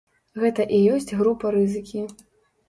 [0.43, 2.03] Гэта і ёсць група рызыкі.